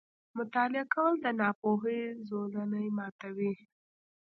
[0.37, 1.99] •مطالعه کول، د ناپوهۍ
[2.29, 3.53] زولنې ماتوي.